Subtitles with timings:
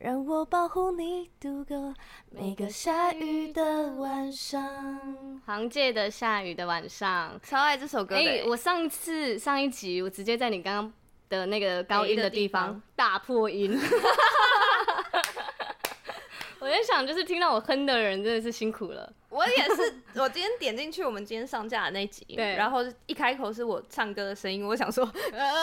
[0.00, 1.92] 让我保护你度过
[2.30, 4.62] 每个下雨的晚上。
[5.44, 8.20] 行界的下雨的晚上，超爱这首歌的。
[8.20, 10.92] 哎、欸，我上次上一集，我直接在你刚刚
[11.28, 13.76] 的那个高音的地方大破音。
[16.60, 19.12] 我在想，就是听到我哼的人真的是辛苦了。
[19.30, 25.04] 我也是， 我今天点进去我们今天上架的那集，对，然后一开口是我唱歌的声音，我想说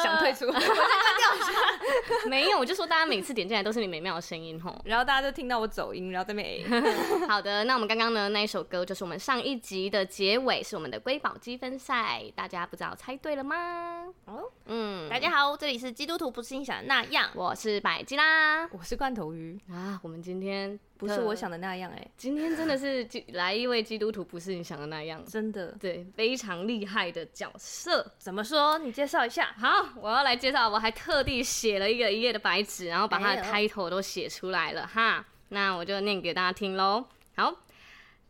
[0.04, 2.28] 想退出， 我先关掉一下。
[2.30, 6.64] 没有，我就说大家每次点进来都是你美妙的声音吼，然后大家就听到我走音，然后这边。
[7.28, 14.06] 好的，那我们刚刚呢那一首歌就是我们上一集的结尾，是我们的瑰宝积分赛，大家不知道猜对了吗？
[14.26, 20.80] 哦，嗯，大家好，这里是基督徒不是你想的那样，我是百吉啦，我是罐头鱼啊，我们今天。
[20.98, 28.10] 不是我想的那样哎、欸，今天真的是 来一位基督徒，不是你想的那样，真的，对，非常厉害的角色。
[28.18, 28.78] 怎么说？
[28.78, 29.54] 你介绍一下。
[29.58, 35.26] 好，我要来介绍，我还特地写了一个一页的白纸，然后把他的 title 都写出来了哈。
[35.50, 37.06] 那我就念给大家听喽。
[37.36, 37.54] 好，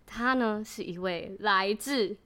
[0.08, 2.18] 他呢是一位来自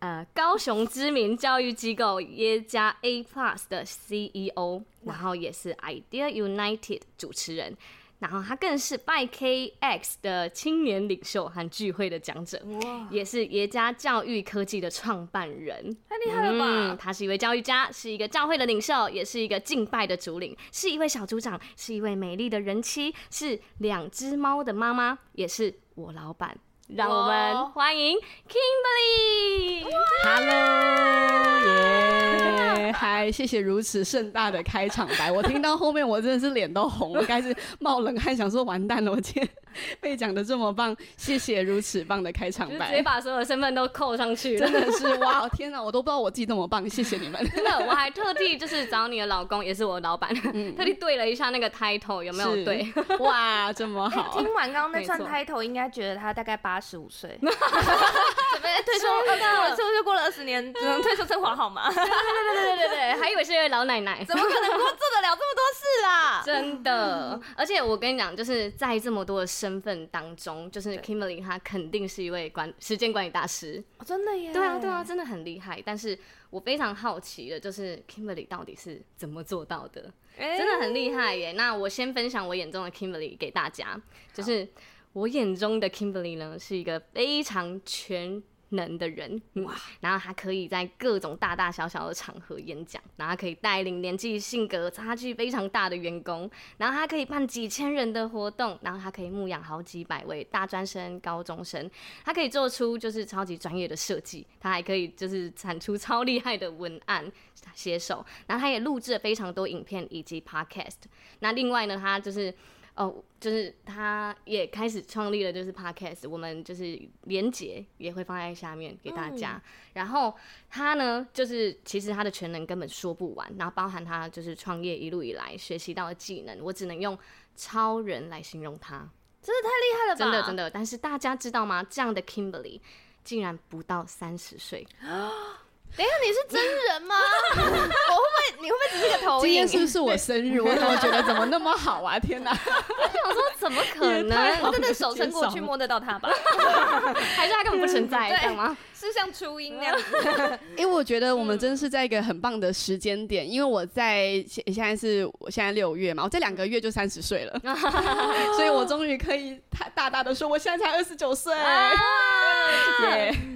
[0.00, 7.76] 呃高雄知名教育机构耶加 A Plus 的 CEO，然后也是 Idea United 主持人。
[8.22, 12.62] 然后他更是 by KX 的青年领袖和聚会的讲者，
[13.10, 16.96] 也是耶加教育科技的创办人，太厉害了吧、嗯！
[16.96, 26.56] 他是一位教育家，是一个教会的领袖，也是一个敬拜的主领，是一位小组长，是一位美丽的人妻，是两只猫的妈妈，也是我老板。
[26.88, 28.16] 让我们欢迎
[28.48, 29.84] Kimberly。
[30.24, 31.60] Hello，
[32.84, 32.92] 耶！
[32.92, 35.32] 嗨，谢谢如此盛大的开场白。
[35.32, 39.48] 我听到后面，我真的是脸都红了，开始冒冷汗，想说完蛋了，我今天
[40.00, 45.48] 被讲的这么棒，谢谢如此棒的开场白，直接把所有身份都扣上去了，真的是哇！
[45.56, 47.44] 天哪，我都不知道我自己这么棒，谢谢你们。
[47.50, 52.92] 真的，我还特地就是找你的老公，也是我的老板，嗯、特地对了一下那个 title 有没有对？
[53.18, 54.38] 哇，这么好！
[54.38, 57.38] 听完刚刚那串 title，应该觉得他大概八十五岁。
[57.42, 61.90] 准备退休，退休就过了二十年，只能退休生活好吗？
[61.92, 66.42] 对对对对对对对，还以为是一位老奶奶，怎么可能够做得了这么多事啊？
[66.44, 74.52] 真的，而且我跟你讲，就是在这么多的身份当中，就是 Kimberly 她肯定是一位管时间管理大师，真的耶！
[74.52, 75.80] 对啊对啊，真的很厉害。
[75.84, 76.18] 但是
[76.50, 80.12] 我非常好奇的，就是 Kimberly 到底是怎么做到的？
[80.36, 81.52] 真的很厉害耶！
[81.52, 84.00] 那我先分享我眼中的 Kimberly 给大家，
[84.34, 84.68] 就是。
[85.14, 89.74] 我眼中的 Kimberly 呢，是一个非常全能的人，哇！
[90.00, 101.90] 然后他可以在各种大大小小的场合演讲，然后他可以带领年纪性格差距非常大的员工，然后他可以办几千人的活动，然后他可以牧养好几百位大专生、高中生，
[102.24, 107.30] 他可以做出就是超级专业的设计，他还可以就是产出超厉害的文案
[107.74, 111.02] 写手，然后他也录制了非常多影片以及 Podcast。
[111.40, 112.52] 那另外呢，他就是。
[112.94, 119.52] 哦，就是他也开始创立了，就是 Podcast，我们就是连结也会放在下面给大家。
[119.54, 119.62] 嗯、
[119.94, 120.34] 然后
[120.68, 127.18] 他呢，就是其实他的全能根本说不完，然后包含他就是创业一路以来学习到的技能，我只能用
[127.56, 129.08] 超人来形容他，
[129.40, 130.18] 真的太厉害了吧？
[130.18, 130.70] 真的真的。
[130.70, 131.82] 但是大家知道吗？
[131.82, 132.78] 这样的 Kimberly
[133.24, 134.86] 竟然不到三十岁。
[135.96, 137.14] 等一下，你是真人吗？
[137.56, 138.62] 我会不会？
[138.62, 139.42] 你会不会只是个投影？
[139.42, 140.60] 今天是不是我生日？
[140.60, 142.18] 我怎么觉得怎么那么好啊？
[142.18, 142.50] 天哪！
[142.50, 144.60] 我想说，怎么可能？
[144.62, 146.30] 我真的手伸过去摸得到他吧？
[147.36, 148.28] 还是他根本不存在？
[148.40, 148.76] 这样吗？
[149.06, 150.58] 是像初音那样子？
[150.76, 157.60] 因为我觉得我们真的是在一个很棒的时间点，因为我在现现在是我现在六月嘛，我这两个月就三十岁了，
[158.56, 159.58] 所以我终于可以
[159.94, 161.54] 大大的说，我现在才二十九岁。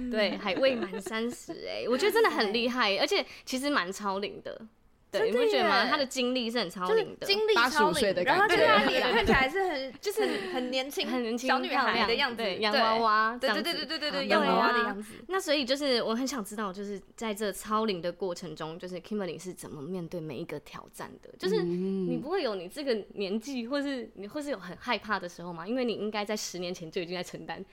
[0.09, 4.59] 对，还未满三十哎，我觉得真的很厉害，而且其实蛮超龄的。
[5.09, 5.85] 对，你不觉得吗？
[5.85, 15.13] 他的精力是很超龄的，精力超龄的，然后就是他脸看起来是很， 就是很年轻、很年轻小女孩的样子，洋娃娃，对对对对对对对，洋娃娃的样子。
[15.27, 21.29] 那所以就是我很想知道，就是在这超龄的过程中，就是 Kimberly 是怎么面对每一个挑战的？
[21.39, 25.65] 就是你不会有你这个年纪，或是你或是有很害怕的时候吗？
[25.65, 27.63] 因为你应该在十年前就已经在承担。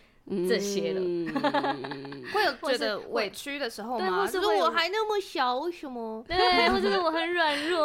[0.49, 1.01] 这些了，
[2.33, 4.07] 会有觉得委屈的时候吗？
[4.07, 6.25] 对，或是我还那么小，为什么？
[6.29, 7.81] 对，或者是我很软弱，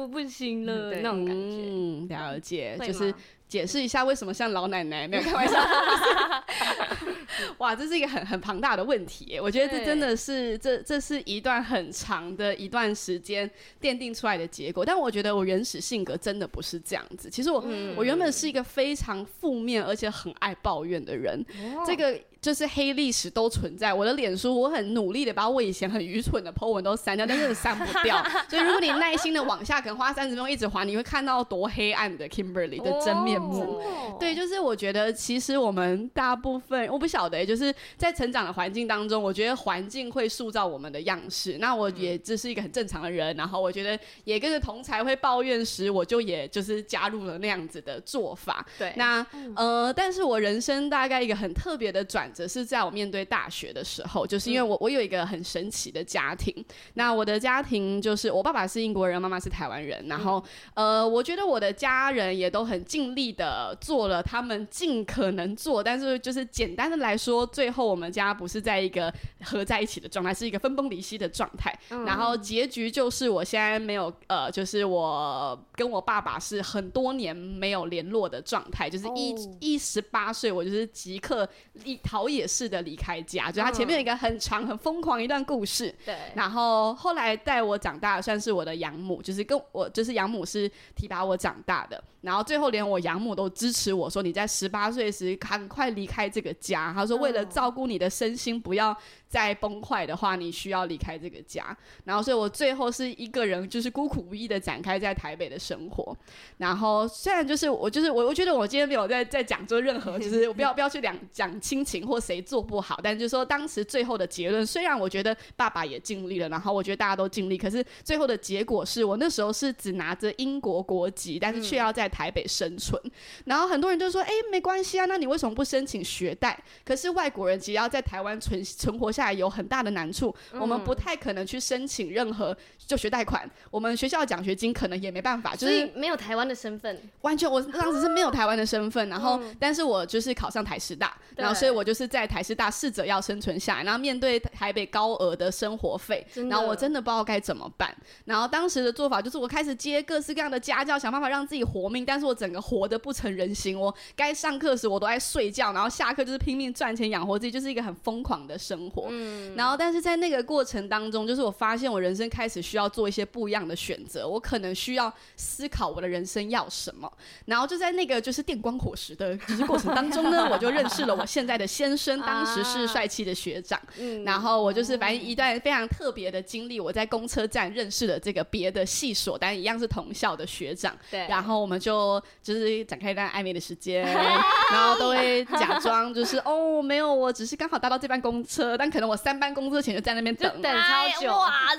[0.00, 1.58] 我不行了那种感觉。
[1.60, 3.14] 嗯，了解，就是。
[3.52, 5.06] 解释一下为什么像老奶奶？
[5.06, 5.60] 没有开玩笑。
[7.58, 9.38] 哇，这是一个很很庞大的问题。
[9.38, 14.86] 我觉得这真的是这这是一段很长的一段时间奠定出来的结果。
[14.86, 17.28] 但我觉得我原始性格真的不是这样子。
[17.28, 21.44] 其实我、嗯、我原本是一个非常负面而且很爱抱怨的人。
[21.62, 22.18] 哦、这个。
[22.42, 28.20] 就是黑历史都存在，我的脸书，我很努力的把我以前很愚蠢的 po 文都删掉，但是删不掉。
[28.50, 33.60] 所以如果你耐心的往下，可能花三十分钟一直滑，你会看到多黑暗的 Kimberly 的真面目。
[33.60, 34.18] Oh.
[34.18, 41.58] 对，就是我觉得其实我们大部分，我不晓得，就是在成长的环境当中，我觉得环境会塑造我们的样式。
[41.58, 48.64] 那我也只是一个很正常的人，然后我觉得也跟着同才会抱怨时，我就也就是加入了那样子的做法。
[48.78, 52.22] 对，那呃，但是我人生大概一个很特别的转。
[52.32, 56.54] 折是在我面对大学的时候，就是因为我我有一个很神奇的家庭。
[56.94, 60.02] 那我的家庭就是我爸爸是英国人，妈妈是台湾人。
[60.06, 60.42] 然后
[60.74, 69.12] 呃，我觉得我的家人也都很尽力的做了他们尽可能做，但是就是简单的来说，最后我们家不是在一个
[69.42, 71.76] 合在一起的状态，是一个分崩离析的状态。
[72.06, 81.46] 然后结局就是我现在没有呃，就是我跟我爸爸是很多年没有联络的状态，就是一一十八岁我就是即刻
[81.84, 82.22] 一逃。
[82.22, 85.92] 我也是的离开家，就他前面有一个很长很疯狂一段故事。
[86.04, 92.00] 对，然后后来带我长大算是我的养母，就是跟我就是养母是提拔我长大的。
[92.22, 96.92] 然后最后连我养母都支持我说，你在十八岁时赶快离开这个家。
[96.94, 98.96] 他说为了照顾你的身心，不要
[99.32, 101.74] 再崩坏的话，你需要离开这个家。
[102.04, 106.14] 然后所以我最后是一个人，就是孤苦无依的展开在台北的生活。
[106.58, 123.00] 然后虽然就是我就是我，我觉得我今天没有在在讲做任何，就是我不要不要去讲讲亲情或谁做不好，但就是说当时最后的结论，虽然我觉得爸爸也尽力了，然后我觉得大家都尽力，可是最后的结果是我那时候是只拿着英国国籍，但是却要在台北生存，
[123.46, 132.54] 然后很多人就说：“哎，没关系啊，那你为什么不申请学贷？”可是外国人只要在台湾存存活下来有很大的难处，我们不太可能去申请任何
[132.86, 133.50] 就学贷款。
[133.70, 137.00] 我们学校奖学金可能也没办法，就是没有台湾的身份。
[137.22, 147.96] 完全，我当时是没有台湾的身份，然后但是我就是考上台师大，然后所以我就是在台师大试着要生存下来，然后面对台北高额的生活费，然后我真的不知道该怎么办。
[148.26, 152.36] 然后当时的做法就是我开始接各式各样的家教，想办法让自己活命，但是我。
[152.42, 159.06] 整个活得不成人形，我该上课时我都在睡觉，然后下课就是拼命赚钱养活自己，就是一个很疯狂的生活。
[159.12, 167.10] 嗯，然后但是在那个过程当中，就是我发现我人生开始需要做一些不一样的选择，我可能需要思考我的人生要什么。
[167.44, 173.80] 然后就在那个就是电光火石的就是过程当中呢， 我就认识了我现在的先生，当时是帅气的学长。
[173.98, 180.96] 嗯，然后我就是反正一段非常特别的经历，我在公车站认识了这个别的系所，但一样是同校的学长。
[181.10, 182.22] 对，然后我们就。
[182.42, 184.02] 就是展开一段暧昧的时间，
[184.72, 191.34] 然后都会假装就是哦，没有，我只是刚好搭到这班公车，但可能我三班工作前就在那边等，等超久，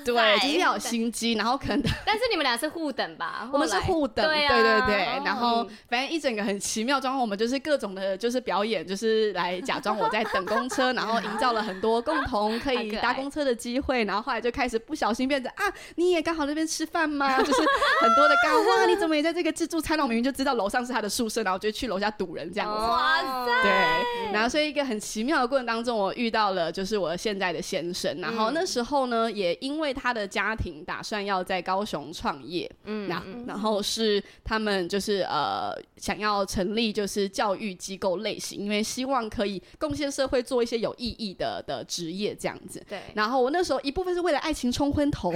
[0.05, 3.49] 对，就是要有心机，然后可能， 但是你们俩是互等吧？
[3.51, 17.37] 我们是互等，对对对，然后反正一整个很奇妙状况，我们就是各种的，就是表演，就是来假装我在等公车，然后营造了很多共同可以搭公车的机会，然后后来就开始不小心变成啊，你也刚好那边吃饭吗？
[17.43, 17.61] 就是
[17.99, 19.99] 很多的干话，你怎么也在这个自助餐？
[19.99, 20.53] 我明明就知道。
[20.53, 22.77] 楼上是他的宿舍，然后就去楼下堵人这样子。
[22.77, 23.63] 哇塞！
[23.63, 28.21] 对，然后所以一个很奇妙的过程当中，我遇到了就是我现在的先生。
[28.21, 42.81] 然后那时候呢，也因为他的家庭打算要在高雄创业，嗯，然然后是他们就是呃想要成立就是教育机构类型，因为希望可以贡献社会，做一些有意义的的职业这样子。
[42.87, 43.01] 对。
[43.15, 45.33] 然后我那时候一部分是为了爱情冲昏头，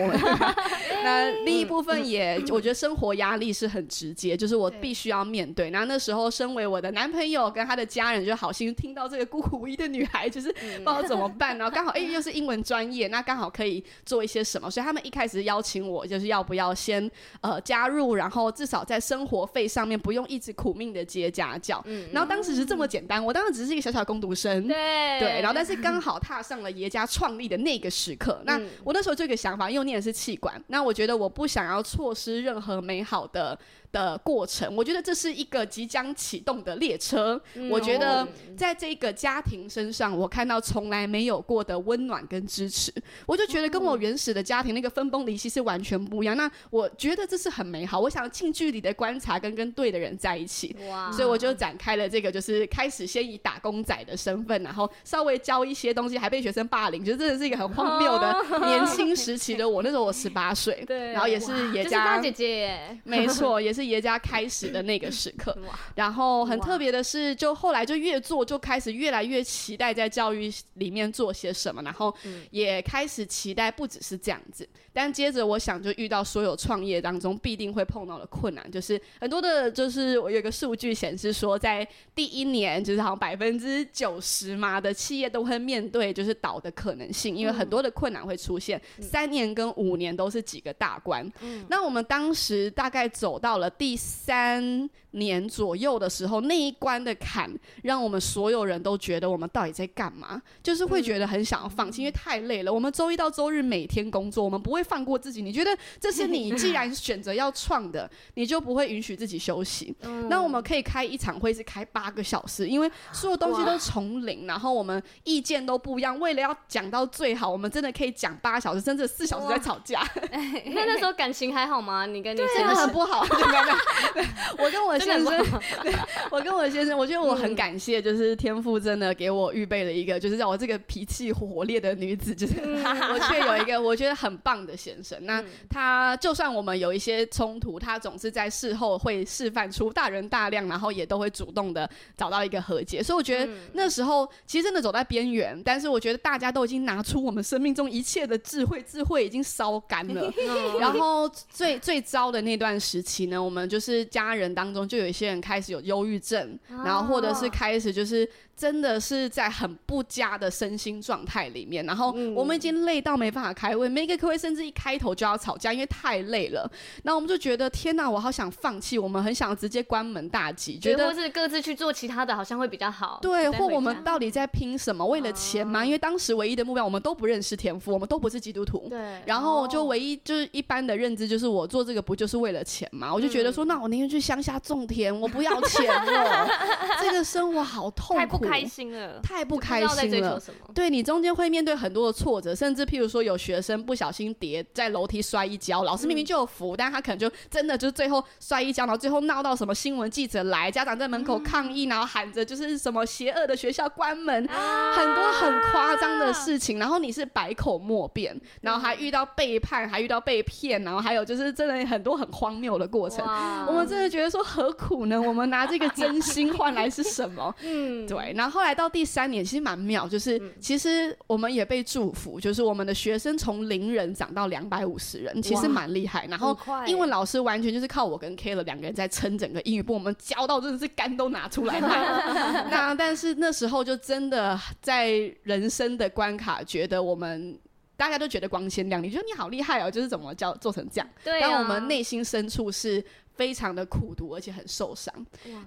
[1.04, 5.08] 那另一部分也我觉得生活压力是很直接，就是我必须。
[5.08, 17.10] 要面对，然后那时候身为我的男朋友跟他的家人就好心听到这个孤苦无依的女孩，就是不知道怎么办，然后刚好哎、欸、 又是英文专业，那刚好可以做一些什么，所以他们一开始邀请我，就是要不要先
[17.42, 21.84] 呃加入，然后至少在生活费上面不用一直苦命的接家教。
[22.12, 33.58] 然后当时是这么简单，我当时只是一个小小的工读生，对对，然后但是刚好踏上了爷家创立的那个时刻，那我那时候就有个想法，因为我念的是气管，那我觉得我不想要错失任何美好的。
[33.92, 37.42] 的过程，我觉得这是一个即将启动的列车。
[37.56, 42.94] 嗯、我觉得在这个家庭身上，我看到从来没有过的温暖跟支持。
[43.26, 46.36] 我就觉得跟我原始的家庭那个分崩离析是完全不一样。
[46.36, 48.00] 那我觉得这是很美好。
[48.00, 50.76] 我想近距离的观察跟跟对的人在一起，
[51.12, 58.36] 所以我就展开了这个，就是开始先以打工仔的身份，然后稍微教一些东西，还被学生霸凌，就真的是一个很荒谬的
[58.68, 59.82] 年轻时期的我。
[59.82, 63.77] 那时候我十八岁， 对，然后也是也家、就是、姐姐，没错，也是。
[63.78, 65.56] 是爷家开始的那个时刻。
[65.96, 72.14] 然后很特别的是，就后来就越做就开始越来越期待在教育里面做些什么，然后
[72.52, 74.68] 也开始期待不只是这样子。
[74.92, 88.82] 但接着我想就遇到所有创业当中必定会碰到的困难，就是很多的，就是我有个数据显示说，在第一年就是好像百分之九十嘛的企业都会面对就是倒的可能性，因为很多的困难会出现。
[89.00, 91.32] 三年跟五年都是几个大关。
[91.70, 97.52] 那我们当时大概走到了第三年左右的时候，那一关的坎，
[97.84, 100.42] 让我们所有人都觉得我们到底在干嘛？
[100.62, 102.72] 就是会觉得很想要放弃，因为太累了。
[102.72, 105.42] 我们周一到周日每天工作，我们不会放过自己。
[105.42, 109.96] 你觉得这是你既然选择要创的， 你就不会允许自己休息。
[110.30, 116.20] 那我们可以开一场会是开八个小时，因为所有东西都从零，然后我们意见都不一样。
[116.20, 120.08] 为了要讲到最好，我们真的可以讲八小时，甚至四小时在吵架。
[120.32, 122.06] 那那时候感情还好吗？
[122.06, 123.26] 你跟你真的很不好。
[124.58, 125.26] 我跟我先生，
[125.84, 125.94] 对，
[126.32, 135.18] 我跟我先生，我觉得我很感谢，就是天赋真的给我预备了一个，就是让我这个脾气火烈的女子，就是 我却有一个我觉得很棒的先生。
[135.26, 143.02] 那他就算我们有一些冲突，他总是在事后会示范出大人大量，然后也都会主动的找到一个和解。
[143.02, 150.32] 所以我觉得那时候其实真的走在边缘，但是我觉得大家都已经拿出我们生命中一切的智慧，智慧已经烧干了。
[150.80, 158.30] 然后最最糟的那段时期呢，我们就是家人当中就有一些人开始有忧郁症，然后或者是开始就是。
[158.58, 166.68] 真的是在很不佳的身心状态里面，然后我们已经累到没办法开会，每一个开会甚至一开头就要吵架，因为太累了。
[167.04, 173.20] 然后我们就觉得天哪，我好想放弃，我们很想直接关门大吉，觉得或是各自去做其他的，好像会比较好。
[173.22, 175.06] 对，或我们到底在拼什么？
[175.06, 175.86] 为了钱吗？
[175.86, 178.88] 因为当时唯一的目标，我们都不认识天父，我们都不是基督徒。
[178.90, 179.22] 对。
[179.28, 183.14] 然后就唯一就是一般的认知，就是我做这个不就是为了钱吗？
[183.14, 186.50] 我就觉得说，那我宁愿去乡下种田，我不要钱了。
[187.00, 188.47] 这个生活好痛苦。
[188.48, 190.42] 开心了，太不开心了。
[190.74, 206.80] 对，你中间会面对很多的挫折，甚至譬如说有学生不小心跌在楼梯摔一跤，老师明明就有扶，但他可能就真的就是最后摔一跤，然后最后闹到什么新闻记者来，家长在门口抗议，然后喊着就是什么邪恶的学校关门，很多很夸张的事情。
[206.80, 213.26] 然后你是百口莫辩，然后还遇到背叛，还遇到被骗，然后还有就是真的很多很荒谬的过程。
[213.68, 215.20] 我们真的觉得说何苦呢？
[215.20, 217.54] 我们拿这个真心换来是什么？
[217.62, 218.34] 嗯，对。
[218.38, 218.78] 然后后来。
[218.78, 226.28] 到第三年其实蛮妙，就是其实我们也被祝福，就是我们的学生从零人涨到两百五十人，其实蛮厉害。
[226.28, 231.90] 然后英文老师完全就是靠我跟 Kayla 两个人在撑整个英语部，我们教到真的是肝都拿出来卖。
[232.70, 235.10] 那但是那时候就真的在
[235.42, 237.58] 人生的关卡，觉得我们
[237.96, 241.10] 大家都觉得光鲜亮丽，觉得你好厉害哦，就是怎么教做成这样？
[241.24, 243.04] 对，但我们内心深处是。
[243.38, 245.14] 非常的苦读，而且很受伤。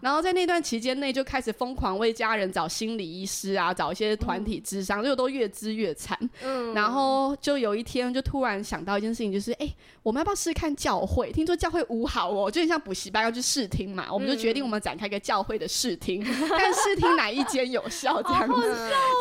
[0.01, 6.19] 然后在那段期间内，就开始疯狂为家人找心理医师啊，找一些团体咨商，就都越治越惨。
[6.43, 6.75] 嗯。
[6.75, 11.31] 然后就有一天，就突然想到一件事情，就是哎、欸，我们要不要试试看教会？
[11.31, 14.07] 听说教会五好哦，就很像补习班要去试听嘛。
[14.13, 18.61] 我们就决定我们展开一个教会的试听，看试听哪一间有效， 这样子。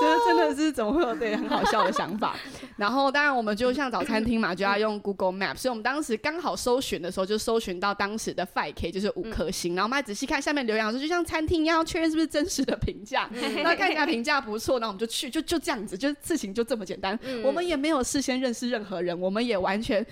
[0.02, 2.36] 就是真的是怎么会有对很好笑的想法？
[2.78, 13.30] 然后当然我们就像找餐厅嘛，就要用 Google Map，所以我们当时刚好搜寻的时候，就搜寻到当时的 five K 就是五颗星，嗯、然后我们还仔细看下面留言，说就像餐厅一样，要确认是不是真实的评价。
[13.64, 17.18] 那、嗯、 看一下评价不错，那我们就去，就就这样子，就事情就这么简单。
[17.24, 20.06] 嗯、我们也没有事先认识任何人，我们也完全。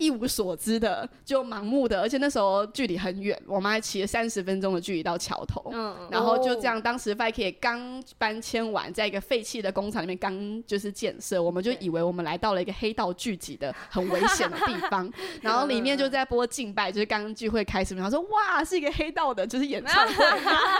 [0.00, 20.24] 一无所知的，就盲目的，而且那时候距离很远，我妈还骑了三十分钟的距离到桥头，嗯，然后就这样，当时 5K 也刚搬迁完，在一个废弃的工厂里面刚就是建设，我们就以为我们来到了一个黑道聚集的很危险的地方， 然后里面就在播敬拜，就是刚刚聚会开始，然后说哇，是一个黑道的，就是演唱会，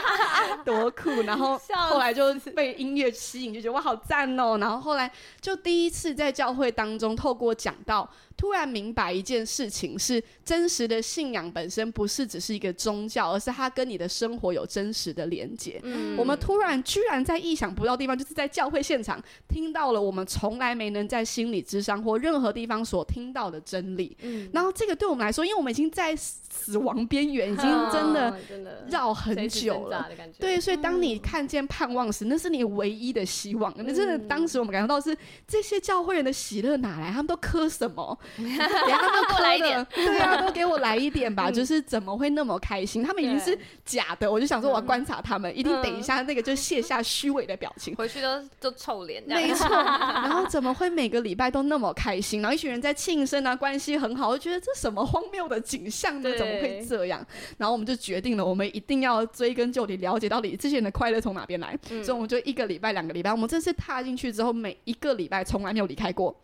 [0.65, 1.55] 多酷，然后
[1.89, 8.09] 后来就被音乐吸引，就觉得哇好赞哦，然后后来就第一次在教会当中透过讲道。
[8.41, 15.79] 突然明白一件事情，是真实的信仰本身不是只是一个宗教，而是它跟你的生活有真实的连接。
[15.83, 24.17] 嗯，我们突然居然在意想不到地方，就是在教会现场听到了我们从来没能在心理智商或任何地方所听到的真理。
[24.23, 28.41] 嗯，然后这个对我们来说，因为我们已经在死亡边缘，已经真的
[28.89, 30.09] 绕很久了。
[30.39, 33.71] 对，所以当你看见盼望时，那是你唯一的希望。
[33.77, 35.15] 那真的，当时我们感受到是
[35.47, 37.11] 这些教会人的喜乐哪来？
[37.11, 38.17] 他们都磕什么？
[38.37, 41.49] 等下他们过来一点，对啊，都给我来一点吧。
[41.51, 43.03] 就是怎么会那么开心？
[43.03, 49.21] 他们已经是假的，我就想说我要观察他们，一定等一下那个就卸下虚伪的表情，回去都都臭脸。
[49.25, 49.67] 没错。
[49.71, 52.41] 然后怎么会每个礼拜都那么开心？
[52.41, 56.29] 然后一群人在庆生啊，关系很好，我觉得这什么荒谬的景象呢？
[56.37, 57.25] 怎么会这样？
[57.57, 61.77] 然后我们就决定了，我们一定要追根究底，了解到底这些人的快乐从哪边来。
[61.87, 66.35] 所以我们就一个礼拜、两个礼拜，我们这次踏进去之后，每一个礼拜从来没有离开过。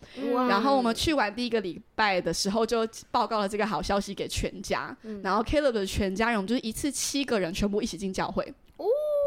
[0.48, 4.96] 然后我们去完第一个礼拜的时候，就报告了这个好消息给全家。
[5.22, 8.54] 然后 Caleb 的全家人，我们就是一次七个人全部一起进教会。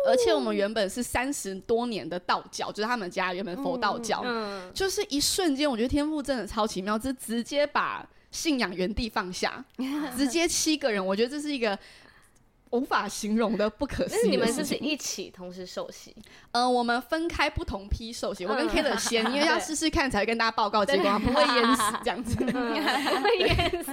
[0.06, 4.24] 而且我们原本是三十多年的道教，就是他们家原本佛道教，
[4.72, 9.62] 就是一瞬间，我觉得天赋真的超奇妙，就直接把信仰原地放下，
[10.16, 11.78] 直接七个人，我觉得这是一个。
[12.70, 14.30] 无法形容的不可思议。
[14.30, 16.14] 你们是不是一起同时受洗？
[16.52, 18.46] 呃，我们分开不同批受洗。
[18.46, 22.36] 我跟 Kate 先，因为要 试试看才会跟大家报告结果，不会淹死这样子。
[22.44, 23.92] 不会淹死。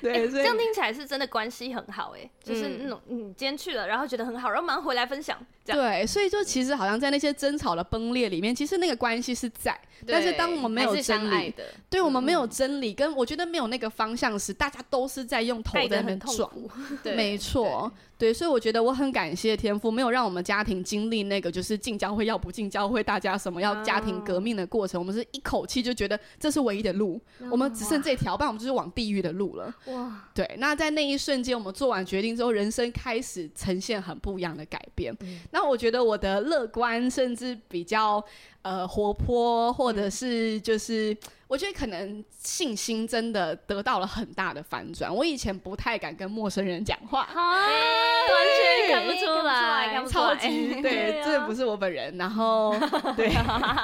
[0.00, 5.38] 对，所以这样听起来是真的关系很好哎，就是那种你今天去了，然后觉得很好，然后马上回来分享。
[5.64, 11.54] 对，所以就其实好像在那些争吵的崩裂里面，其实那个关系是在，但是当我们没有真理，
[11.90, 16.50] 对我们没有真理，跟我觉得没有那个方向时，大家都是在用头在那边撞。
[17.04, 17.50] 对，没错。
[17.50, 25.00] 错，对，所以我觉得我很感谢天赋，没有让我们家庭经历那个就是进教会要不进教会，大家什么要家庭革命的过程。
[25.00, 29.74] 我们是一口气就觉得这是唯一的路，我们只剩这条，不然我们就是往地狱的路了。
[29.86, 30.48] 哇，对。
[30.58, 35.12] 那在那一瞬间，我们做完决定之后，人生开始呈现很不一样的改变。
[35.50, 38.24] 那我觉得我的乐观，甚至比较
[38.62, 41.16] 呃活泼，或者是就是。
[41.50, 45.12] 我觉得可能信心真的得到了很大的反转。
[45.12, 48.46] 我以前不太敢跟陌生人讲话，完
[48.86, 52.16] 全看不出来，超级对，这不是我本人。
[52.16, 52.72] 然后
[53.16, 53.32] 对，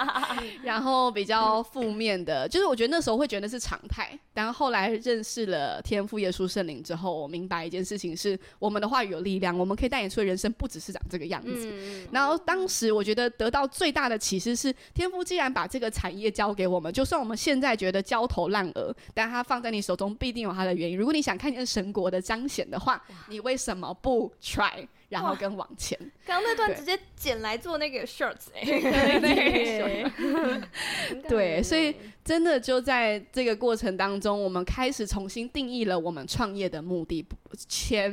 [0.63, 4.17] 然后比较负面的，就是我觉得那时候会觉得是常态。
[4.33, 12.07] 但后来认识了天赋耶稣圣灵之后，我明白一件事情是，我们的话语有力量，我们可以带领出的人生不只是长这个样子。
[12.13, 20.99] 然后当时我觉得得到最大的启示是，天赋既然把这个产业交给我们，就算我们现现在觉得焦头烂额，但它放在你手中必定有它的原因。
[20.99, 25.99] 如果你想看见神国的彰显的话，你为什么不 try，然后跟往前？
[26.27, 28.49] 刚刚那段直接剪来做那个 shirts，
[31.27, 37.25] 对， 所以真的就在这个过程当中，我们开始重新定义了我们创业的目的，
[37.67, 38.13] 钱。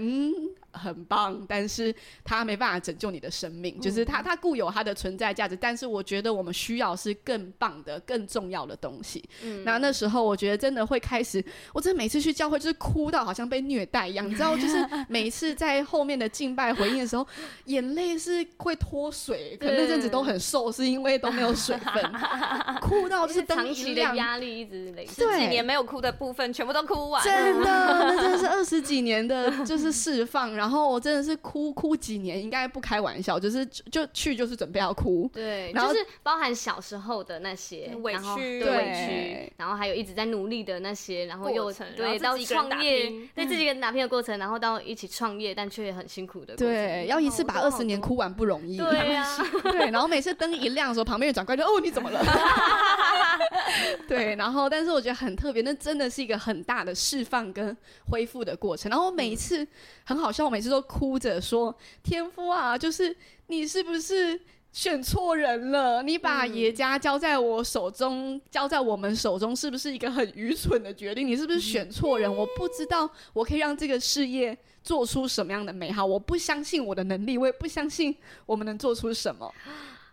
[0.74, 9.24] 很棒，但是他没办法拯救你的生命，就是他他固有他的存在价值，但是我觉得我们需要是更棒的、更重要的东西。
[9.44, 17.26] 嗯，那那时候我觉得真的会开始，我真的每次去教会就是哭到好像被虐待一样，你知道，就是每一次在后面的敬拜回应的时候，
[17.66, 22.12] 眼泪是会脱水，可能那阵子都很瘦，是因为都没有水分，
[22.82, 30.54] 哭到就是长期的压力一直累积，十几年没有哭的部分全部都哭完，真的，那真的是二十几年的 就是释放。
[30.63, 35.30] 然后我真的是哭哭几年，应该不开玩笑，就是就去就是准备要哭。
[35.34, 46.56] 对，然后就是包含小时候的那些委屈，对委屈，然后还有一直在努力的那些，然后又对到创业，对自己一个人打拼的过程，然后到一起创业，但却也很辛苦的。
[46.56, 48.78] 对，要一次把二十年哭完不容易。
[48.78, 49.28] 对呀，
[49.64, 52.22] 对，然后每次灯一亮的时候，旁边人转过来就哦，你怎么了？
[54.08, 57.76] 对，然后但是我觉得很特别，那真的是一个很大的释放跟
[58.10, 58.90] 恢复的过程。
[58.90, 59.68] 然后我每一次
[60.06, 60.44] 很好笑。
[60.54, 63.16] 每次都哭着说：“天夫啊，就是
[63.48, 64.40] 你是不是
[64.72, 66.04] 选错人了？
[66.04, 71.26] 你把爷家交在我手中，交在我们手中，是不是一个很愚蠢的决定？
[71.26, 72.32] 你是不是选错人？
[72.32, 76.06] 我不知道我可以让这个事业做出什么样的美好。
[76.06, 79.52] 我不相信我的能力，我也不相信我们能做出什么。”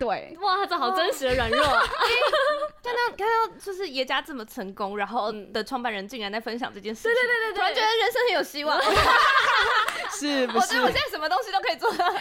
[0.01, 1.83] 对，哇，这好真实的软弱啊！
[2.81, 8.81] 看到 看到，就是爷家这么成功，然后的创办人竟然在分享这件事，对对对对对，突然觉得人生很有希望。
[10.11, 10.57] 是不是？
[10.57, 12.11] 我觉得我现在什么东西都可以做到，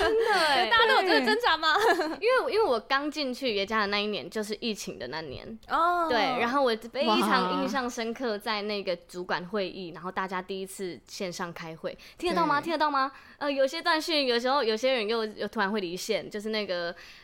[0.00, 0.66] 真的哎！
[0.66, 1.74] 大家都有这个挣扎吗？
[2.20, 12.60] 因为因为我刚进去爷家的那一年就是疫情的那年哦，对，然后我非常印象深刻，在那个主管会议，然后大家第一次线上开会，听得到吗？
[12.60, 13.10] 听得到吗？
[13.38, 16.79] 呃，有些断讯，有时候有些人又又突然会离线，就是那个。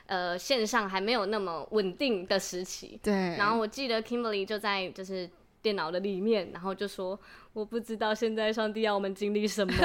[0.07, 3.13] 呃，线上还没有那么稳定的时期，对。
[3.37, 5.29] 然后我记得 Kimberly 就在就是
[5.63, 7.19] 电脑的里面，然后就说
[7.53, 9.73] ：“我不知道现在上帝要我们经历什么。”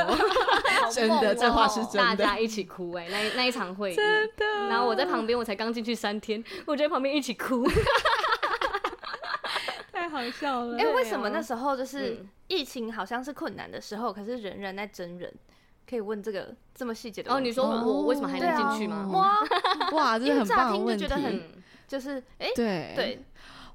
[0.91, 2.15] 真的，这话是真的。
[2.15, 4.45] 大家一起哭哎、欸，那那一场会议，真的。
[4.67, 7.63] 然后我在旁边，我才刚进去三天，我就在旁边一起哭，
[9.93, 10.77] 太好笑了。
[10.77, 15.34] 哎、欸，为什么那时候就是疫情好像是困难的时候，可是人人在真人？
[15.91, 17.49] 可以问这个这么细节的问题哦？
[17.49, 19.10] 你说我为什么还能进去吗？
[19.12, 19.39] 哇
[19.91, 21.04] 哇，这是很 棒的问题。
[21.06, 21.41] 觉得很
[21.86, 23.19] 就是哎，对对，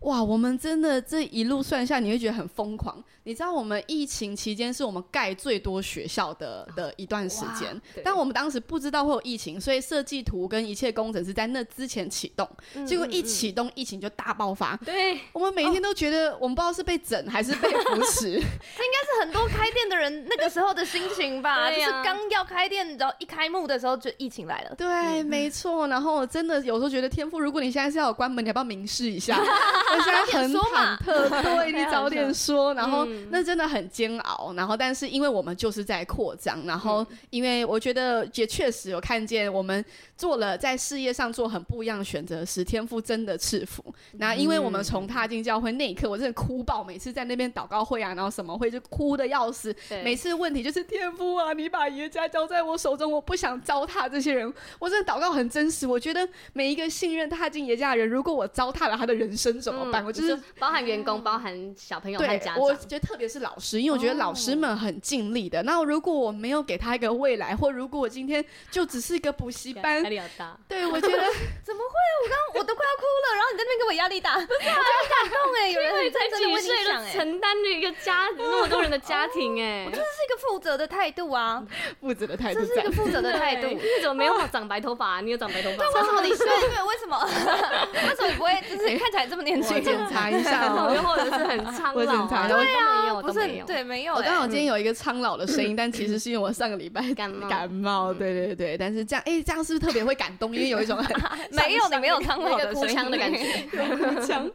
[0.01, 3.03] 哇，我们真的这一路算下，你会觉得很疯狂。
[3.25, 12.49] 你知道我们疫情期间是我们盖最多学校的的一段时间，但我们当时不知道会有疫情，所以设计图跟一切工程是在那之前启动，
[12.87, 14.77] 结果一启动疫情就大爆发。
[14.85, 21.69] 对，我们每天都觉得我们不知道是被整还是被扶持， 这应该是很多开店的人那个时候的心情吧？
[21.75, 24.75] 就是刚要开店，然后一开幕的时候就疫情来了。
[24.77, 25.89] 对，没错。
[25.89, 29.37] 然后我真的有时候觉得天赋，如果你现在是要关门，你要不要明示一下？
[29.95, 32.75] 我现在很忐忑，对，你早点说。
[32.75, 33.07] 然后。
[33.31, 39.85] 那真的很煎熬，然后但是因为我们就是在扩张，然后因为我觉得也确实有看见我们
[40.17, 43.85] 做了在事业上做很不一样的选择时，天赋真的赐福。
[44.13, 49.75] 那因为我们从踏进教会那一刻，我真的哭爆，每次在那边祷告会啊，然后什么会就哭的要死。
[50.05, 54.53] 每次问题就是天赋啊，你把爷家交在我手中，我不想糟蹋这些人。
[54.79, 60.05] 我真的祷告很真实，我觉得每一个信任踏进爷家的人，如果我糟蹋了他的人生怎么办？
[60.05, 65.63] 我就是包含员工，包含小朋友和家长，我觉得特别是老师，因为我觉得老师们很尽力的。
[65.63, 70.57] 那如果我没有给他一个未来，或如果我今天就只是一个补习班，压力好大。
[70.69, 71.19] 对，我觉得
[71.65, 71.95] 怎么会？
[72.25, 75.71] 我刚刚我都快要哭了，然后你在那边给我压力大， 我觉得很感动哎。
[75.71, 81.63] 有人在这里为你想哎，承担着一个家 那么多人的家庭哎，我觉得这是一个负责的态度啊，
[82.01, 83.69] 负责的态度，这是一个负责的态度。
[83.69, 85.21] 你怎么没有长白头发？
[85.21, 85.77] 你有长白头发？
[85.77, 86.45] 对，为什么你是？
[86.45, 87.19] 对，为什么？
[87.25, 88.55] 为什么你不会？
[88.69, 89.66] 就是看起来这么年轻？
[89.81, 92.27] 检查一下， 或者是很苍老？
[92.49, 94.15] 对啊，不是，对，没有。
[94.15, 97.49] 我刚好今天有一个苍老的声音，但其实 是因为我上个礼拜感冒。
[97.49, 98.77] 感冒，对对对。
[98.79, 100.55] 但是这样，哎，这样是不是特别会感动？
[100.55, 101.17] 因为有一种很
[101.51, 103.39] 没有，你没有苍老的哭腔的感觉。
[103.71, 104.51] 哭腔，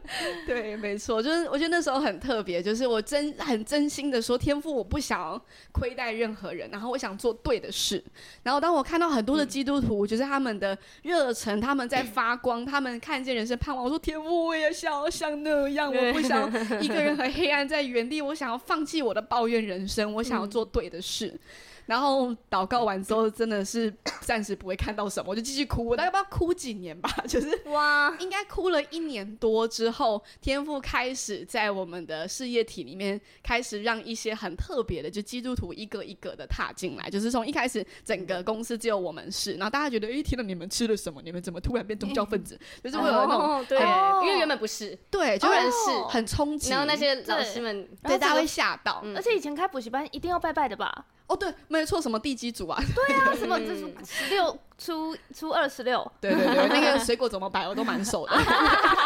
[0.46, 5.40] 对，没错，就是我觉得那时候很特别，就是我真很真心的说，天赋我不想
[5.72, 8.02] 亏待任何人，然后我想做对的事。
[8.42, 13.84] 然后当我看到很多的基督徒，就是他们的热忱，他们在发光，他们看见人生盼望。
[13.84, 16.48] 我说天赋，我也想要像那样，我不想
[16.80, 21.34] 一个人 和黑暗在原地，我想要放弃我的抱怨人生，我想要做对的事。
[21.86, 23.92] 然后祷告完之后，真的是
[24.22, 25.84] 暂时不会看到什么，我就继续哭。
[25.84, 37.10] 我大概不知道哭几年吧， 就是哇，应该哭了一年多之后，天父开始在我们的事业体里面开始让一些很特别的，就基督徒一个一个的踏进来。
[37.10, 41.20] 就是从一开始整个公司只有我们是，然后大家觉得，哎，听到你们吃了什么？
[41.22, 42.58] 你们怎么突然变宗教分子？
[42.82, 43.78] 就是会有那种对，
[44.22, 46.70] 因为原本不是，对，就然是很冲击。
[46.70, 51.06] 然后那些老师们对大家会吓到，而且以前开补习班一定要拜拜的吧？
[51.26, 52.82] 哦，对，没有错，什么地基组啊？
[52.94, 56.10] 对啊， 什么这是十六初初二十六？
[56.20, 58.32] 对对对，那个水果怎么摆我都蛮熟的，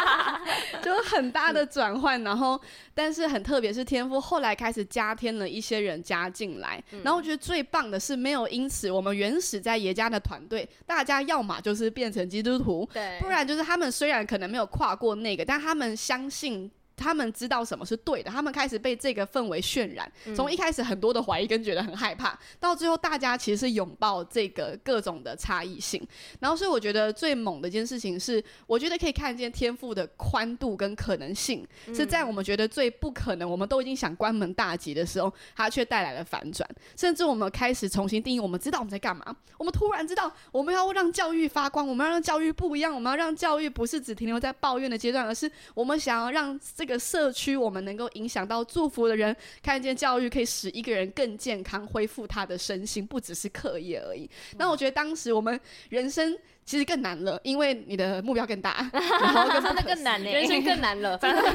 [0.83, 2.21] 就很大的转换。
[2.23, 2.59] 然后，
[2.93, 16.69] 但是很特别是天赋后来开始加添了一些人加进来，然后我觉得最棒的是没有因此我们原始在爷家的团队，大家要么就是变成基督徒，对，不然就是他们虽然可能没有跨过那个，但他们相信。
[16.97, 20.11] 他们知道什么是对的，他们开始被这个氛围渲染。
[20.35, 26.05] 从一开始很多的怀疑跟觉得很害怕，到最后大家其实是拥抱这个各种的差异性。
[26.39, 36.67] 然后，所以我觉得最猛的一件事情是，我觉得可以看见天赋的宽度跟可能性，是在我们觉得最不可能，我们都已经想关门大吉的时候，它却带来了反转。
[36.97, 39.35] 甚至我们开始重新定义，我们知道我们在干嘛。
[39.57, 46.87] 我们突然知道，我们要让教育发光，我们要让教育不一样，我们要让教育不是只停留在抱怨的阶段，而是我们想要让这个。
[46.87, 54.29] 这个社区，我们能够影响到祝福的人，看见教育可以使一个人更健康，恢复他的身心，不只是课业而已。
[54.57, 56.39] 那我觉得当时我们人生。
[56.67, 61.53] 其实更难了，因为你的目标更大， 然后更真的更难呢，人生更难了， 真的更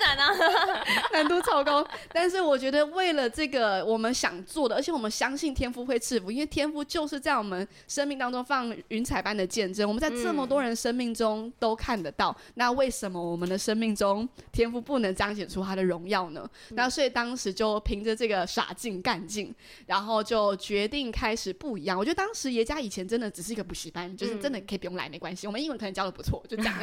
[0.00, 1.86] 难啊，难度超高。
[2.12, 9.46] 但是我觉得为了这个我们想做的，而且我们相信天赋会赐福，因为天赋就是在我们生命当中放云彩般的。
[9.46, 12.30] 见证，我们在这么多人生命中都看得到。
[12.30, 13.56] 嗯、那为什么我们的。
[13.60, 15.84] 生命中天赋不能彰显出他的。
[15.84, 16.48] 荣耀呢？
[16.70, 19.54] 嗯、那所以当时就凭着这个傻劲干劲，
[19.86, 21.98] 然后就决定开始不一样。
[21.98, 23.30] 我觉得当时爷家以前真的。
[23.30, 24.39] 只是一个补习班，就是。
[24.40, 25.46] 真的可以不用来，没关系。
[25.46, 26.74] 我们英文可能教的不错，就这样，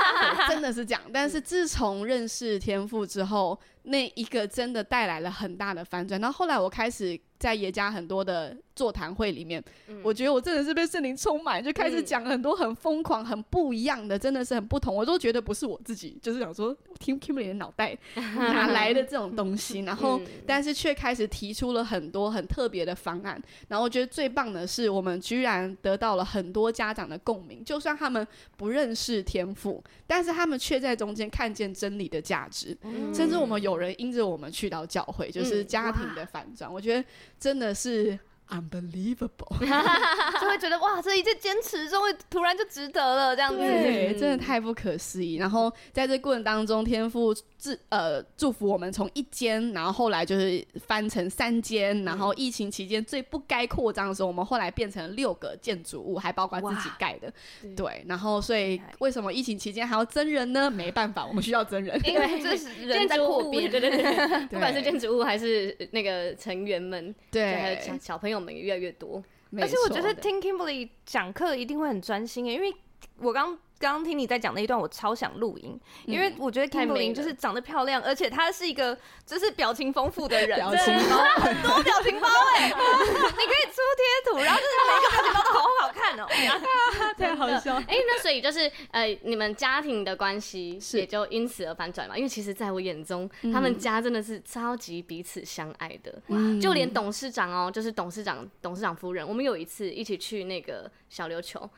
[0.48, 1.00] 真的是这样。
[1.12, 6.20] 但是自从认识天赋之后，那一个真的带来了很大的反转。
[6.20, 7.18] 然后后来我开始。
[7.38, 14.96] 在爷家很多的座谈会里面，嗯、我觉得我真的是被圣灵充满，就开始讲很多很疯狂、很不一样的，真的是很不同。
[14.96, 23.38] 我都觉得不是我自己，就是想说听 Kimberly 的脑袋哪来的这种东西， 然后但是却开始提出了很多很特别的方案。
[23.68, 36.70] 然后我觉得最棒的是，我们居然得到了很多家长的共鸣，就算他们不认识天赋，但是他们却在中间看见真理的价值，嗯、甚至我们有人因着我们去到教会，就是家庭的反转。
[36.70, 37.04] 嗯、我觉得。
[37.38, 39.58] 真的是 unbelievable，
[40.40, 45.36] 就会觉得哇，这一切坚持终于突然就值得了，这样子，对，真的太不可思议。
[45.36, 57.32] 然后在这过程当中，天父祝呃祝福我们从一间，然后后来就是翻成三间，然后疫情期间最不该扩张的时候，我们后来变成六个建筑物，还包括自己盖的，
[57.74, 58.04] 对。
[58.06, 60.70] 然后所以为什么疫情期间还要增人呢？
[60.70, 69.22] 没办法，我们需要增人，因为 这是人在扩编， 对对对， 不管是建筑物还是那个成员们，对，还有小小朋友们也越来越多。
[69.58, 72.74] 而且我觉得听 Kimberly 讲课一定会很专心诶，因为
[73.18, 73.58] 我刚。
[73.78, 81.18] 刚刚听你在讲那一段，我超想录音，因为我觉得 Kimberly 就是长得漂亮，而且她是一个就是表情丰富的人，表情包。
[81.42, 86.26] 很多表情包哎， 你可以出贴图，然后就是每个表情包都好好看哦，
[87.18, 87.76] 太好笑。
[87.76, 96.22] 哎，那所以就是呃，你们家庭的关系也就因此而反转嘛，因为其实在我眼中，他们家真的是超级彼此相爱的，
[96.60, 101.68] 就连董事长哦，就是董事长董事长夫人，我们有一次一起去那个小琉球，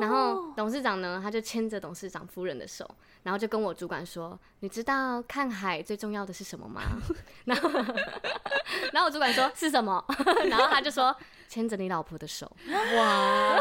[0.00, 1.44] 然后董事长呢，他就。
[1.44, 2.88] 牵着董事长夫人的手，
[3.22, 6.80] 然后就跟我主管说：“你知道看海最重要的是什么吗？”
[7.44, 7.68] 然后，
[8.92, 10.02] 然后我主管说：“是什么？”
[10.48, 11.14] 然后他就说
[11.46, 13.60] ：“牵着你老婆的手。”哇，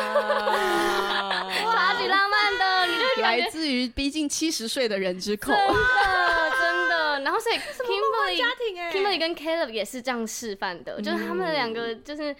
[1.61, 5.51] 超级浪漫的，你就来自于逼近七十岁的人之口。
[7.39, 12.35] 所以 Kimberly，Kimberly 跟 Caleb 也是这样示范的，就是他们两个就是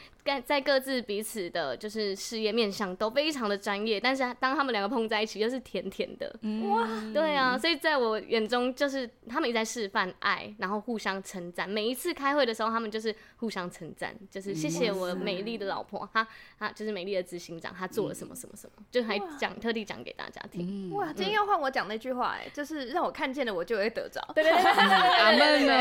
[0.45, 6.33] 在各自彼此的，就是事业面向都非常的专业，但是当他们两个碰在一起，又是甜甜的。
[6.69, 11.69] 哇，对啊，所以在我眼中，就是他们一直在示范爱，然后互相称赞。
[11.69, 16.25] 每一次开会的时候，他们就是互相称赞，就是谢谢我美丽的老婆，她
[16.57, 20.91] 她就是美丽的执行长，她做了什么什么什么，就还讲特地讲给大家听。
[20.93, 24.21] 哇，今天要换我讲那句话，哎，就是让我看见了，我就会得着。
[24.33, 24.82] 对对对。
[24.89, 25.73] 阿门呢？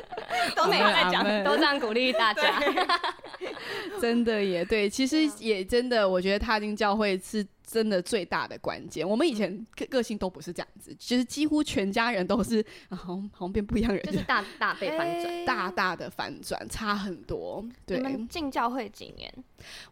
[0.56, 2.60] 都没有在讲，都这样鼓励大家。
[4.00, 9.08] 真的也对，其实也真的，我觉得踏进教会是真的最大的关键。
[9.08, 17.64] 我们以前个个性都不是这样子，其实几乎全家人都是好像好像变不一样人，就是大大被反转，大大的反转，差很多。
[17.86, 19.32] 对，你们进教会几年？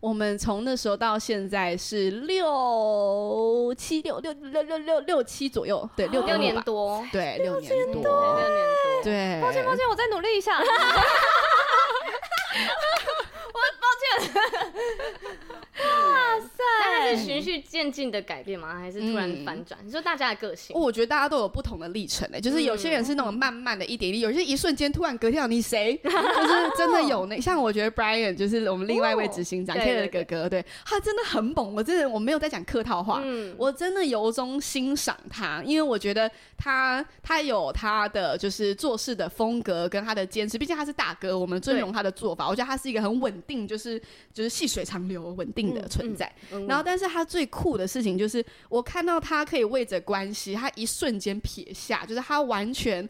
[0.01, 9.41] 我们从那时候到现在是六七六六六六六六七左右，对，六六年多，对，六年多，六年多，对。
[9.41, 10.59] 抱歉，抱歉，我再努力一下。
[10.59, 10.65] 我
[13.79, 14.09] 抱歉。
[17.17, 18.79] 循序渐进的改变吗？
[18.79, 19.79] 还是突然反转？
[19.85, 22.41] 你说大家的个性，我觉得大家都有不同的历程诶。
[22.41, 25.97] 就是有些人是那种慢慢的一点一滴，有些一瞬间突然隔天，你谁？
[26.05, 31.75] 就是真的有那像我觉得 Brian 就是我们另外一位执行长 K 的哥哥，对，他真的很猛。
[31.75, 33.23] 我真的我没有在讲客套话，
[33.57, 40.59] 我真的由衷欣赏他，因为我觉得他他有他的就是做事的风格跟他的坚持。
[40.59, 42.49] 毕竟他是大哥，我们尊荣他的做法。
[42.49, 44.01] 我觉得他是一个很稳定，就是
[44.33, 46.31] 就是细水长流、稳定的存在。
[46.67, 53.09] 然后，但是他最酷的事情就是，我看到他可以为着关系，他一瞬间撇下，就是他完全。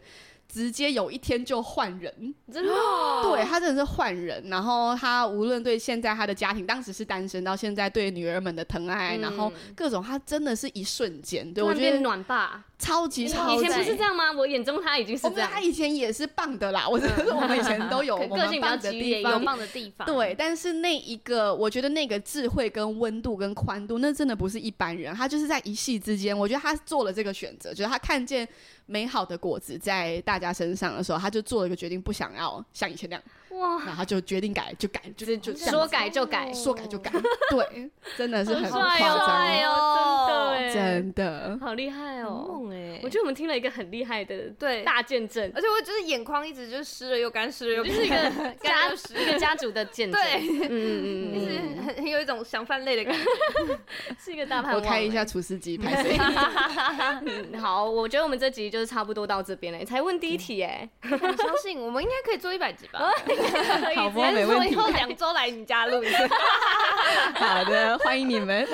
[0.51, 2.11] 直接有一天就换人，
[2.51, 2.73] 真的，
[3.21, 4.43] 对，他真的是换人。
[4.49, 13.57] 然后他无论对现在他的家庭，当时是单身，到现在对女儿们的疼爱，然后各种，他真的是一瞬间，对我觉得暖爸，超级超级。
[13.57, 14.31] 以前不是这样吗？
[14.31, 15.51] 我眼中他已经是这样。
[15.53, 20.07] 他以前也是棒的啦，我觉得我们以前 都有我们棒的地方，有棒的地方。
[20.07, 25.13] 对，但是那一个，我觉得那个智慧跟温度跟宽度，那真的不是一般人。
[25.13, 28.47] 他就是在一夕之间，我觉得他做了这个选择，就是他看见。
[28.91, 33.23] 美好的果子在大家身上的时候，他就做了一个决定，不想要像以前那样。
[33.51, 33.77] 哇！
[33.79, 37.11] 然后他就决定改，就改，就就说改就改，说改就改。
[37.49, 42.69] 对，真的是很夸张哦，真的，真的好厉害哦！
[42.71, 48.15] 哎，我觉得我们听了一个很厉害的对大见证，而且我就是眼眶一直就湿了又干，湿了又就是一个
[48.61, 50.21] 家一个家族的见证。
[50.21, 53.79] 对，嗯嗯嗯，就是很有一种想犯泪的感觉，
[54.19, 54.81] 是一个大盼望。
[54.81, 56.17] 我开一下厨师机，拍谁？
[57.57, 59.83] 好，我觉得我们这集就是差不多到这边了。
[59.85, 63.09] 才问第一题，哎，我相信我们应该可以做一百集吧。
[63.95, 64.73] 好，没问题。
[64.73, 66.27] 以后两周来你家录一次。
[67.35, 68.67] 好的，欢迎你们。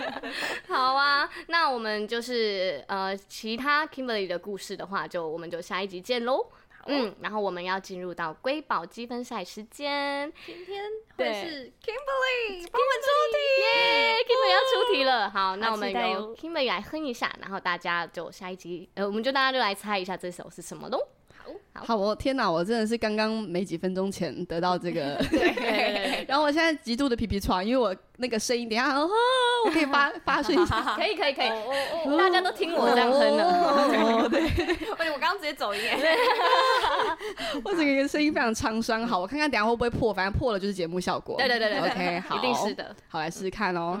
[0.68, 6.46] 好啊，那我们就是呃，其他 Kimberly 的故事的话，就我们就下一集见喽。
[6.86, 10.32] 嗯，然后我们要进入到瑰宝积分赛时间。
[10.46, 10.82] 今天
[11.16, 15.28] 会是 Kimberly 帮我们出题耶，Kimberly 要出题了。
[15.28, 21.06] 好，那我们由 Kimberly 来哼一下，然后大家就下一集，呃，我们就大家就来猜一下这首是什么喽。
[21.72, 25.18] 好，我天哪，我真的是刚刚没几分钟前得到这个
[26.28, 29.08] 然后我现在极度的皮皮喘，因为我那个声音，等一下，哦，
[29.66, 31.48] 我可以发发声一下， 可以可以可以，
[32.18, 35.80] 大家都听我这样哼的，对，我刚刚直接走音，
[37.64, 44.00] 我整个声音非常沧桑，好，我看看等下会不会破，反正破了就是节目效果，对对对对，OK，好，一定是的，好，来试试看哦。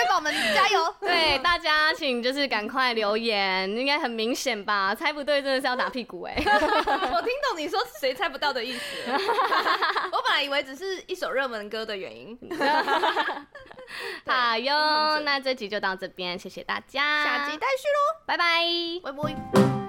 [0.00, 0.92] 瑰宝们加油！
[1.00, 4.94] 对，大家请就是赶快留言，应该很明显吧？
[4.94, 6.34] 猜不对真的是要打屁股哎！
[6.40, 8.82] 我听懂你说谁猜不到的意思，
[9.12, 12.38] 我本来以为只是一首热门歌的原因。
[14.26, 18.64] 好哟，那这集就到这边，谢谢大家，下集待续喽，拜拜，
[19.04, 19.79] 拜拜。